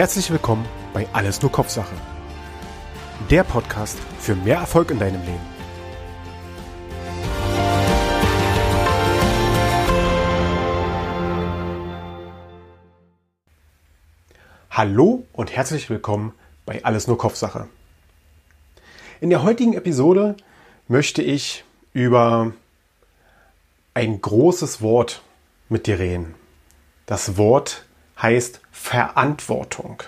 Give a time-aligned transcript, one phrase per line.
[0.00, 1.94] Herzlich willkommen bei Alles nur Kopfsache.
[3.28, 5.46] Der Podcast für mehr Erfolg in deinem Leben.
[14.70, 16.32] Hallo und herzlich willkommen
[16.64, 17.68] bei Alles nur Kopfsache.
[19.20, 20.34] In der heutigen Episode
[20.88, 21.62] möchte ich
[21.92, 22.54] über
[23.92, 25.20] ein großes Wort
[25.68, 26.36] mit dir reden.
[27.04, 27.84] Das Wort
[28.22, 30.02] heißt Verantwortung.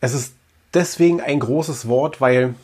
[0.00, 0.34] Es ist
[0.74, 2.54] deswegen ein großes Wort, weil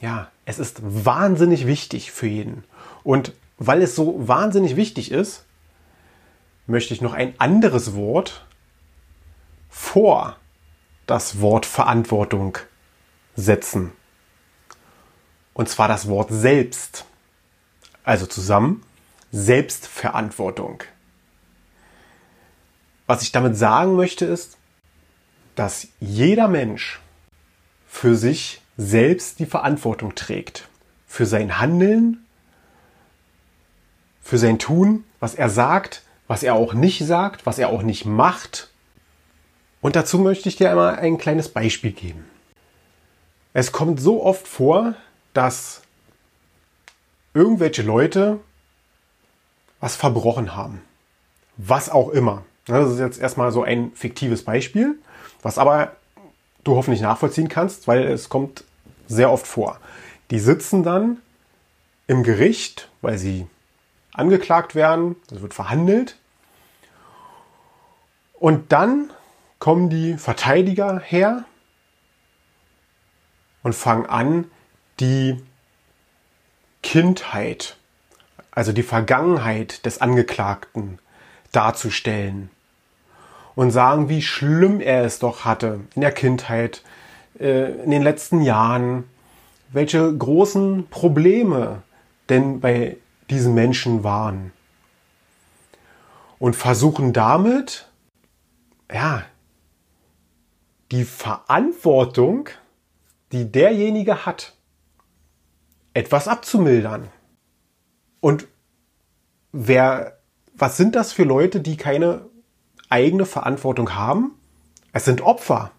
[0.00, 2.64] ja, es ist wahnsinnig wichtig für jeden.
[3.04, 5.44] Und weil es so wahnsinnig wichtig ist,
[6.66, 8.46] möchte ich noch ein anderes Wort
[9.68, 10.36] vor
[11.06, 12.58] das Wort Verantwortung
[13.36, 13.92] setzen.
[15.52, 17.04] Und zwar das Wort selbst.
[18.04, 18.82] Also zusammen
[19.30, 20.82] Selbstverantwortung.
[23.10, 24.56] Was ich damit sagen möchte ist,
[25.56, 27.00] dass jeder Mensch
[27.88, 30.68] für sich selbst die Verantwortung trägt.
[31.08, 32.24] Für sein Handeln,
[34.22, 38.04] für sein Tun, was er sagt, was er auch nicht sagt, was er auch nicht
[38.04, 38.70] macht.
[39.80, 42.24] Und dazu möchte ich dir einmal ein kleines Beispiel geben.
[43.52, 44.94] Es kommt so oft vor,
[45.34, 45.82] dass
[47.34, 48.38] irgendwelche Leute
[49.80, 50.80] was verbrochen haben.
[51.56, 52.44] Was auch immer.
[52.70, 54.98] Das ist jetzt erstmal so ein fiktives Beispiel,
[55.42, 55.96] was aber
[56.62, 58.64] du hoffentlich nachvollziehen kannst, weil es kommt
[59.08, 59.78] sehr oft vor.
[60.30, 61.18] Die sitzen dann
[62.06, 63.46] im Gericht, weil sie
[64.12, 66.16] angeklagt werden, es wird verhandelt.
[68.34, 69.10] Und dann
[69.58, 71.44] kommen die Verteidiger her
[73.62, 74.50] und fangen an,
[75.00, 75.42] die
[76.82, 77.76] Kindheit,
[78.52, 80.98] also die Vergangenheit des Angeklagten
[81.52, 82.50] darzustellen
[83.54, 86.82] und sagen, wie schlimm er es doch hatte in der Kindheit,
[87.38, 89.04] äh, in den letzten Jahren,
[89.72, 91.82] welche großen Probleme
[92.28, 92.96] denn bei
[93.28, 94.52] diesen Menschen waren.
[96.38, 97.88] Und versuchen damit,
[98.92, 99.24] ja,
[100.90, 102.48] die Verantwortung,
[103.32, 104.54] die derjenige hat,
[105.94, 107.08] etwas abzumildern.
[108.20, 108.48] Und
[109.52, 110.18] wer,
[110.54, 112.29] was sind das für Leute, die keine
[112.90, 114.32] eigene Verantwortung haben?
[114.92, 115.70] Es sind Opfer.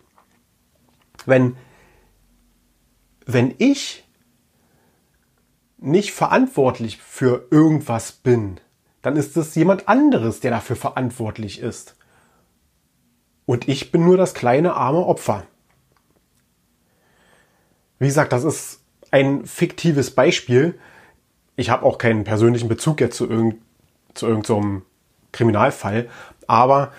[1.26, 1.58] Wenn,
[3.26, 4.04] wenn ich
[5.78, 8.60] nicht verantwortlich für irgendwas bin,
[9.02, 11.96] dann ist es jemand anderes, der dafür verantwortlich ist.
[13.46, 15.46] Und ich bin nur das kleine arme Opfer.
[18.00, 20.80] Wie gesagt, das ist ein fiktives Beispiel.
[21.56, 23.62] Ich habe auch keinen persönlichen Bezug jetzt zu, irgend,
[24.14, 24.82] zu irgendeinem so
[25.32, 26.10] Kriminalfall,
[26.52, 26.92] aber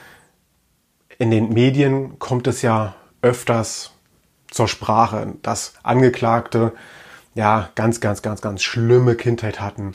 [1.19, 3.93] in den Medien kommt es ja öfters
[4.51, 6.73] zur Sprache, dass Angeklagte
[7.35, 9.95] ja ganz, ganz, ganz, ganz schlimme Kindheit hatten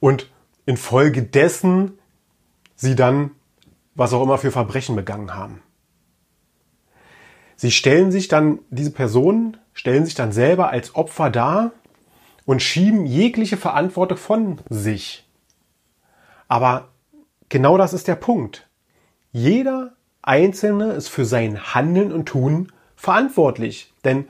[0.00, 0.30] und
[0.64, 1.98] infolgedessen
[2.74, 3.32] sie dann
[3.94, 5.62] was auch immer für Verbrechen begangen haben.
[7.56, 11.72] Sie stellen sich dann, diese Personen stellen sich dann selber als Opfer dar
[12.46, 15.28] und schieben jegliche Verantwortung von sich.
[16.48, 16.88] Aber
[17.50, 18.66] genau das ist der Punkt.
[19.36, 19.92] Jeder
[20.22, 23.92] Einzelne ist für sein Handeln und Tun verantwortlich.
[24.02, 24.26] Denn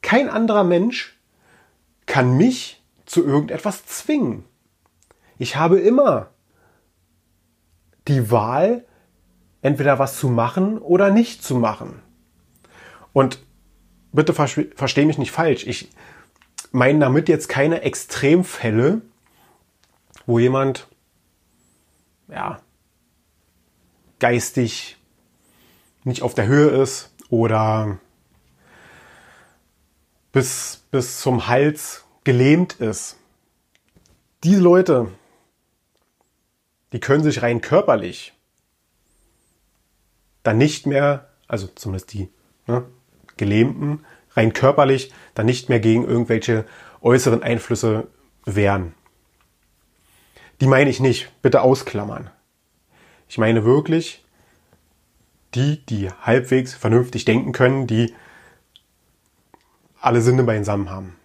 [0.00, 1.18] kein anderer Mensch
[2.06, 4.46] kann mich zu irgendetwas zwingen.
[5.36, 6.30] Ich habe immer
[8.08, 8.86] die Wahl,
[9.60, 12.00] entweder was zu machen oder nicht zu machen.
[13.12, 13.38] Und
[14.12, 15.66] bitte verstehe mich nicht falsch.
[15.66, 15.90] Ich
[16.72, 19.02] meine damit jetzt keine Extremfälle,
[20.24, 20.88] wo jemand
[22.28, 22.62] ja,
[24.18, 24.96] geistig
[26.04, 27.98] nicht auf der Höhe ist oder
[30.32, 33.16] bis, bis zum Hals gelähmt ist.
[34.44, 35.12] Diese Leute,
[36.92, 38.32] die können sich rein körperlich
[40.42, 42.28] dann nicht mehr, also zumindest die
[42.66, 42.84] ne,
[43.36, 44.04] Gelähmten,
[44.34, 46.64] rein körperlich dann nicht mehr gegen irgendwelche
[47.02, 48.06] äußeren Einflüsse
[48.44, 48.94] wehren.
[50.60, 52.30] Die meine ich nicht, bitte ausklammern.
[53.28, 54.24] Ich meine wirklich
[55.54, 58.14] die, die halbwegs vernünftig denken können, die
[60.00, 61.16] alle Sinne beisammen haben.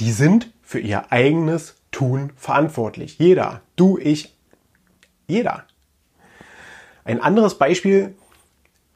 [0.00, 3.18] Die sind für ihr eigenes Tun verantwortlich.
[3.18, 3.62] Jeder.
[3.76, 4.34] Du, ich,
[5.26, 5.64] jeder.
[7.04, 8.14] Ein anderes Beispiel,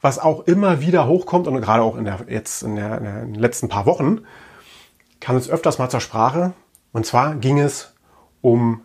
[0.01, 3.35] was auch immer wieder hochkommt und gerade auch in der, jetzt in, der, in den
[3.35, 4.21] letzten paar Wochen,
[5.19, 6.53] kam es öfters mal zur Sprache.
[6.93, 7.93] Und zwar ging es
[8.41, 8.84] um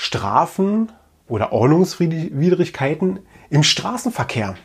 [0.00, 0.92] Strafen
[1.26, 3.18] oder Ordnungswidrigkeiten
[3.50, 4.56] im Straßenverkehr.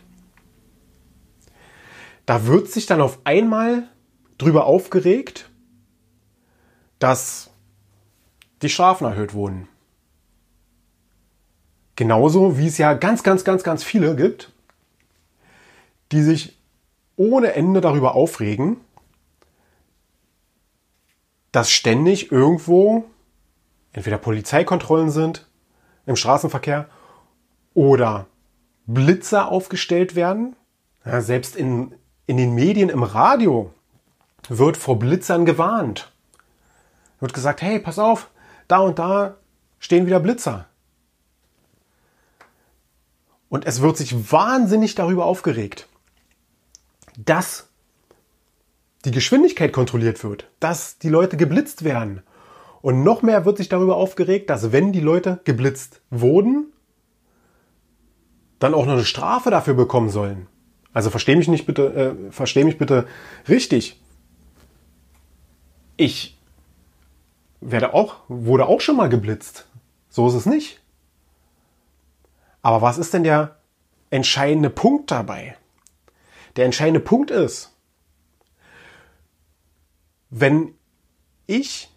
[2.28, 3.90] Da wird sich dann auf einmal
[4.38, 5.50] drüber aufgeregt,
[7.00, 7.50] dass
[8.62, 9.68] die Strafen erhöht wurden.
[11.96, 14.52] Genauso wie es ja ganz, ganz, ganz, ganz viele gibt,
[16.12, 16.60] die sich
[17.16, 18.78] ohne Ende darüber aufregen,
[21.52, 23.06] dass ständig irgendwo
[23.94, 25.48] entweder Polizeikontrollen sind
[26.06, 26.90] im Straßenverkehr
[27.74, 28.28] oder
[28.86, 30.56] Blitzer aufgestellt werden.
[31.06, 31.96] Ja, selbst in,
[32.26, 33.74] in den Medien, im Radio
[34.50, 36.12] wird vor Blitzern gewarnt.
[37.20, 38.30] Wird gesagt, hey, pass auf,
[38.68, 39.38] da und da
[39.80, 40.68] stehen wieder Blitzer.
[43.50, 45.88] Und es wird sich wahnsinnig darüber aufgeregt,
[47.18, 47.70] dass
[49.06, 52.24] die Geschwindigkeit kontrolliert wird, dass die Leute geblitzt werden.
[52.84, 56.74] Und noch mehr wird sich darüber aufgeregt, dass wenn die Leute geblitzt wurden,
[58.60, 60.48] dann auch noch eine Strafe dafür bekommen sollen.
[60.92, 63.08] Also verstehe mich nicht bitte, äh, verstehe mich bitte
[63.48, 64.02] richtig.
[65.96, 66.38] Ich
[67.62, 69.66] werde auch, wurde auch schon mal geblitzt.
[70.10, 70.82] So ist es nicht.
[72.62, 73.60] Aber was ist denn der
[74.10, 75.56] entscheidende Punkt dabei?
[76.58, 77.74] Der entscheidende Punkt ist,
[80.30, 80.76] wenn
[81.48, 81.93] ich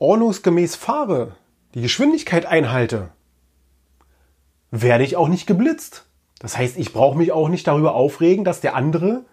[0.00, 1.36] ordnungsgemäß fahre,
[1.74, 3.10] die Geschwindigkeit einhalte,
[4.70, 6.06] werde ich auch nicht geblitzt.
[6.40, 9.24] Das heißt, ich brauche mich auch nicht darüber aufregen, dass der andere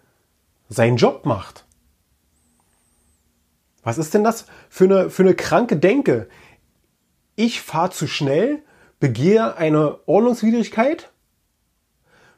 [0.69, 1.65] seinen Job macht.
[3.81, 6.27] Was ist denn das für eine, für eine kranke Denke?
[7.37, 8.61] Ich fahre zu schnell,
[8.99, 11.11] begehe eine Ordnungswidrigkeit,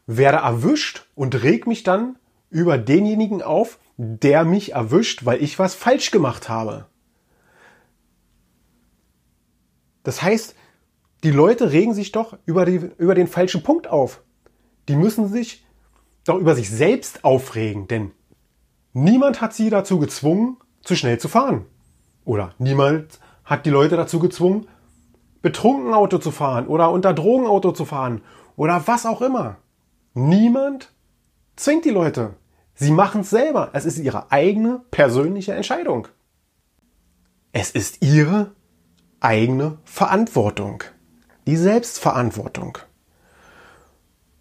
[0.05, 2.19] werde erwischt und reg mich dann
[2.51, 6.88] über denjenigen auf, der mich erwischt, weil ich was falsch gemacht habe.
[10.03, 10.55] Das heißt,
[11.23, 14.21] die Leute regen sich doch über, die, über den falschen Punkt auf.
[14.87, 15.65] Die müssen sich
[16.25, 18.11] doch über sich selbst aufregen, denn
[18.93, 21.65] niemand hat sie dazu gezwungen, zu schnell zu fahren.
[22.25, 24.67] Oder niemand hat die Leute dazu gezwungen,
[25.41, 28.21] betrunken Auto zu fahren oder unter Drogen Auto zu fahren
[28.55, 29.57] oder was auch immer.
[30.13, 30.91] Niemand
[31.55, 32.35] zwingt die Leute.
[32.75, 33.69] Sie machen es selber.
[33.73, 36.07] Es ist ihre eigene persönliche Entscheidung.
[37.51, 38.51] Es ist ihre
[39.19, 40.83] eigene Verantwortung.
[41.47, 42.77] Die Selbstverantwortung.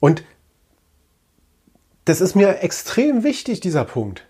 [0.00, 0.24] Und
[2.04, 4.26] das ist mir extrem wichtig, dieser Punkt.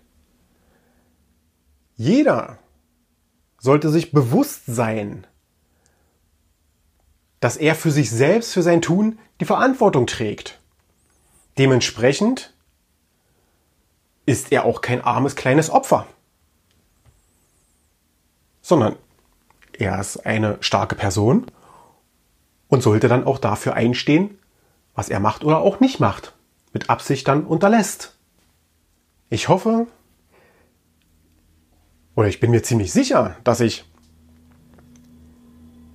[1.95, 2.59] Jeder
[3.59, 5.27] sollte sich bewusst sein,
[7.39, 10.59] dass er für sich selbst, für sein Tun die Verantwortung trägt.
[11.57, 12.53] Dementsprechend
[14.25, 16.07] ist er auch kein armes kleines Opfer,
[18.61, 18.95] sondern
[19.79, 21.45] er ist eine starke Person
[22.67, 24.37] und sollte dann auch dafür einstehen,
[24.93, 26.33] was er macht oder auch nicht macht,
[26.73, 28.17] mit Absicht dann unterlässt.
[29.29, 29.87] Ich hoffe,
[32.15, 33.85] oder ich bin mir ziemlich sicher, dass ich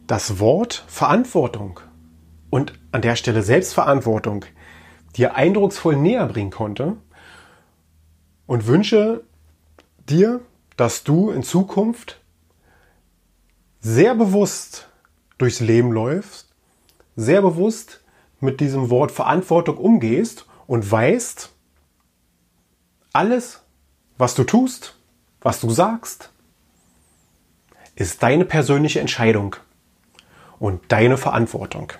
[0.06, 1.80] das Wort Verantwortung
[2.48, 4.46] und an der Stelle Selbstverantwortung
[5.16, 6.96] dir eindrucksvoll näher bringen konnte
[8.46, 9.24] und wünsche
[10.08, 10.40] dir,
[10.76, 12.23] dass du in Zukunft
[13.84, 14.88] sehr bewusst
[15.36, 16.48] durchs Leben läufst,
[17.16, 18.02] sehr bewusst
[18.40, 21.52] mit diesem Wort Verantwortung umgehst und weißt,
[23.12, 23.62] alles,
[24.16, 24.96] was du tust,
[25.42, 26.32] was du sagst,
[27.94, 29.54] ist deine persönliche Entscheidung
[30.58, 31.92] und deine Verantwortung.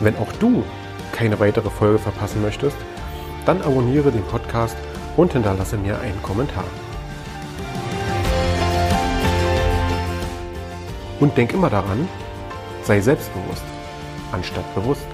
[0.00, 0.64] Wenn auch du
[1.12, 2.78] keine weitere Folge verpassen möchtest,
[3.44, 4.76] dann abonniere den Podcast
[5.16, 6.64] und hinterlasse mir einen Kommentar.
[11.20, 12.08] Und denk immer daran,
[12.82, 13.62] sei selbstbewusst
[14.32, 15.11] anstatt bewusstlos.